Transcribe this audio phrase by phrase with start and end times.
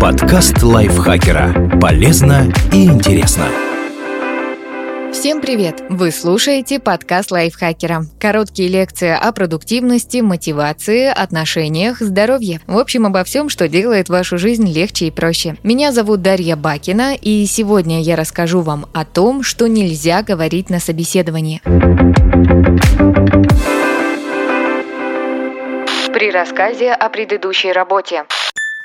[0.00, 1.76] Подкаст лайфхакера.
[1.80, 3.46] Полезно и интересно.
[5.12, 5.82] Всем привет!
[5.88, 8.04] Вы слушаете подкаст лайфхакера.
[8.20, 12.60] Короткие лекции о продуктивности, мотивации, отношениях, здоровье.
[12.68, 15.56] В общем, обо всем, что делает вашу жизнь легче и проще.
[15.64, 20.78] Меня зовут Дарья Бакина, и сегодня я расскажу вам о том, что нельзя говорить на
[20.78, 21.60] собеседовании.
[26.12, 28.24] При рассказе о предыдущей работе.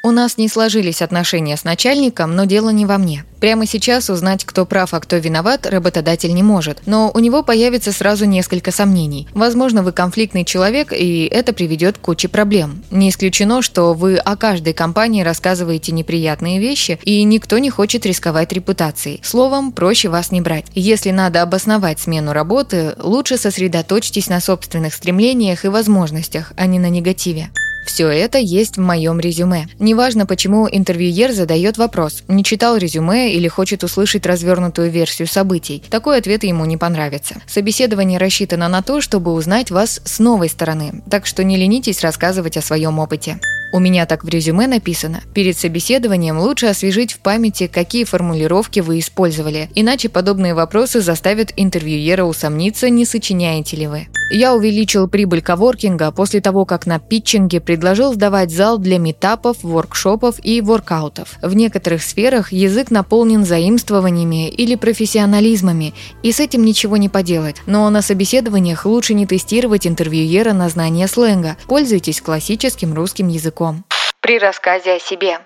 [0.06, 3.24] У нас не сложились отношения с начальником, но дело не во мне.
[3.40, 6.82] Прямо сейчас узнать, кто прав, а кто виноват, работодатель не может.
[6.86, 9.30] Но у него появится сразу несколько сомнений.
[9.34, 12.84] Возможно, вы конфликтный человек, и это приведет к куче проблем.
[12.92, 18.52] Не исключено, что вы о каждой компании рассказываете неприятные вещи, и никто не хочет рисковать
[18.52, 19.22] репутацией.
[19.24, 20.66] Словом, проще вас не брать.
[20.76, 26.90] Если надо обосновать смену работы, лучше сосредоточьтесь на собственных стремлениях и возможностях, а не на
[26.90, 27.52] негативе.
[27.86, 29.68] Все это есть в моем резюме.
[29.80, 35.84] Неважно, почему интервьюер задает вопрос, не читал резюме или хочет услышать развернутую версию событий.
[35.90, 37.36] Такой ответ ему не понравится.
[37.48, 42.58] Собеседование рассчитано на то, чтобы узнать вас с новой стороны, так что не ленитесь рассказывать
[42.58, 43.40] о своем опыте.
[43.74, 45.22] У меня так в резюме написано.
[45.34, 52.24] Перед собеседованием лучше освежить в памяти, какие формулировки вы использовали, иначе подобные вопросы заставят интервьюера
[52.24, 54.08] усомниться, не сочиняете ли вы.
[54.30, 60.36] Я увеличил прибыль коворкинга после того, как на питчинге предложил сдавать зал для метапов, воркшопов
[60.44, 61.40] и воркаутов.
[61.42, 67.56] В некоторых сферах язык наполнен заимствованиями или профессионализмами, и с этим ничего не поделать.
[67.66, 71.58] Но на собеседованиях лучше не тестировать интервьюера на знание сленга.
[71.68, 73.84] Пользуйтесь классическим русским языком языком.
[74.22, 75.40] При рассказе о себе.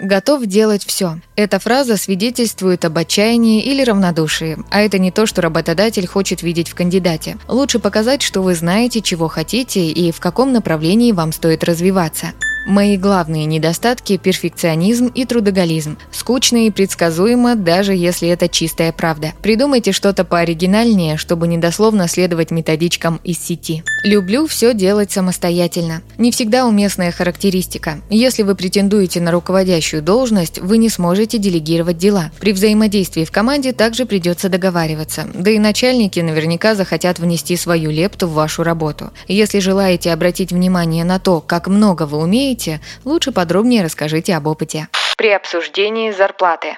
[0.00, 1.18] Готов делать все.
[1.36, 6.68] Эта фраза свидетельствует об отчаянии или равнодушии, а это не то, что работодатель хочет видеть
[6.68, 7.36] в кандидате.
[7.46, 12.32] Лучше показать, что вы знаете, чего хотите и в каком направлении вам стоит развиваться.
[12.64, 15.98] Мои главные недостатки– перфекционизм и трудоголизм.
[16.12, 19.32] Скучно и предсказуемо, даже если это чистая правда.
[19.42, 23.82] Придумайте что-то пооригинальнее, чтобы недословно следовать методичкам из сети.
[24.04, 26.02] Люблю все делать самостоятельно.
[26.18, 28.00] Не всегда уместная характеристика.
[28.10, 32.30] Если вы претендуете на руководящую должность, вы не сможете делегировать дела.
[32.38, 35.26] При взаимодействии в команде также придется договариваться.
[35.34, 39.10] Да и начальники наверняка захотят внести свою лепту в вашу работу.
[39.26, 44.46] Если желаете обратить внимание на то, как много вы умеете, умеете, лучше подробнее расскажите об
[44.46, 44.88] опыте.
[45.16, 46.76] При обсуждении зарплаты.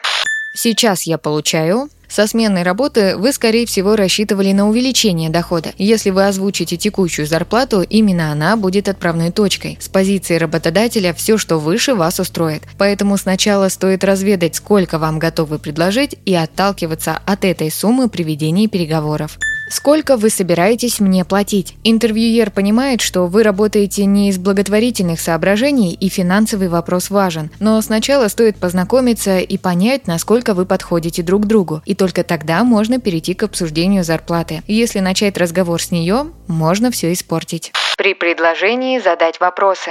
[0.57, 5.73] Сейчас я получаю со сменной работы вы, скорее всего, рассчитывали на увеличение дохода.
[5.79, 9.79] Если вы озвучите текущую зарплату, именно она будет отправной точкой.
[9.81, 12.63] С позиции работодателя все, что выше, вас устроит.
[12.79, 18.69] Поэтому сначала стоит разведать, сколько вам готовы предложить и отталкиваться от этой суммы при ведении
[18.69, 19.39] переговоров.
[19.69, 21.77] Сколько вы собираетесь мне платить?
[21.85, 28.29] Интервьюер понимает, что вы работаете не из благотворительных соображений и финансовый вопрос важен, но сначала
[28.29, 33.43] стоит познакомиться и понять, насколько вы подходите друг другу, и только тогда можно перейти к
[33.43, 34.63] обсуждению зарплаты.
[34.67, 37.73] Если начать разговор с нее, можно все испортить.
[37.97, 39.91] При предложении задать вопросы.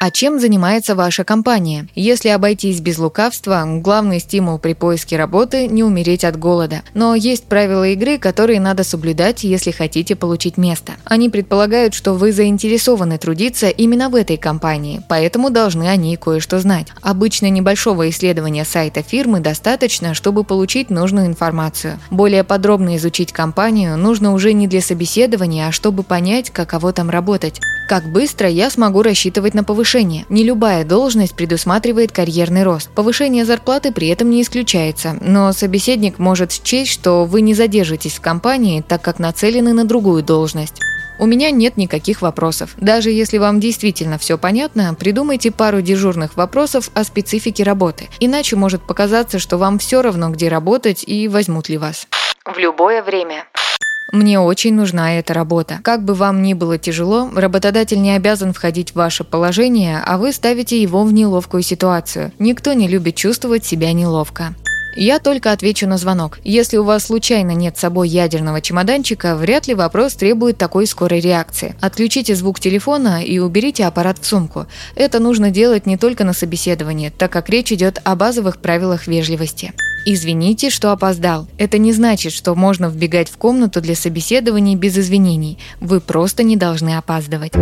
[0.00, 1.88] А чем занимается ваша компания?
[1.96, 6.82] Если обойтись без лукавства, главный стимул при поиске работы– не умереть от голода.
[6.94, 10.92] Но есть правила игры, которые надо соблюдать, если хотите получить место.
[11.04, 16.60] Они предполагают, что вы заинтересованы трудиться именно в этой компании, поэтому должны о ней кое-что
[16.60, 16.86] знать.
[17.02, 21.98] Обычно небольшого исследования сайта фирмы достаточно, чтобы получить нужную информацию.
[22.12, 27.60] Более подробно изучить компанию нужно уже не для собеседования, а чтобы понять, каково там работать.
[27.88, 30.26] Как быстро я смогу рассчитывать на повышение?
[30.28, 32.90] Не любая должность предусматривает карьерный рост.
[32.90, 38.20] Повышение зарплаты при этом не исключается, но собеседник может счесть, что вы не задержитесь в
[38.20, 40.74] компании, так как нацелены на другую должность.
[41.18, 42.74] У меня нет никаких вопросов.
[42.76, 48.10] Даже если вам действительно все понятно, придумайте пару дежурных вопросов о специфике работы.
[48.20, 52.06] Иначе может показаться, что вам все равно, где работать и возьмут ли вас.
[52.44, 53.46] В любое время.
[54.10, 55.80] Мне очень нужна эта работа.
[55.82, 60.32] Как бы вам ни было тяжело, работодатель не обязан входить в ваше положение, а вы
[60.32, 62.32] ставите его в неловкую ситуацию.
[62.38, 64.54] Никто не любит чувствовать себя неловко.
[64.96, 66.38] Я только отвечу на звонок.
[66.42, 71.20] Если у вас случайно нет с собой ядерного чемоданчика, вряд ли вопрос требует такой скорой
[71.20, 71.76] реакции.
[71.80, 74.66] Отключите звук телефона и уберите аппарат в сумку.
[74.96, 79.72] Это нужно делать не только на собеседовании, так как речь идет о базовых правилах вежливости.
[80.10, 81.46] Извините, что опоздал.
[81.58, 85.58] Это не значит, что можно вбегать в комнату для собеседований без извинений.
[85.80, 87.52] Вы просто не должны опаздывать.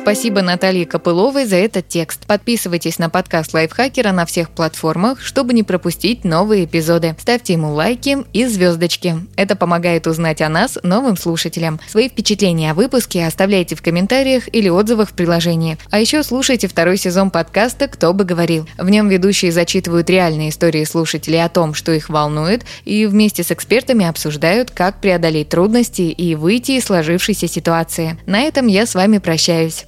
[0.00, 2.24] Спасибо Наталье Копыловой за этот текст.
[2.26, 7.16] Подписывайтесь на подкаст Лайфхакера на всех платформах, чтобы не пропустить новые эпизоды.
[7.18, 9.16] Ставьте ему лайки и звездочки.
[9.36, 11.80] Это помогает узнать о нас новым слушателям.
[11.88, 15.76] Свои впечатления о выпуске оставляйте в комментариях или отзывах в приложении.
[15.90, 18.66] А еще слушайте второй сезон подкаста «Кто бы говорил».
[18.78, 23.50] В нем ведущие зачитывают реальные истории слушателей о том, что их волнует, и вместе с
[23.50, 28.16] экспертами обсуждают, как преодолеть трудности и выйти из сложившейся ситуации.
[28.26, 29.87] На этом я с вами прощаюсь.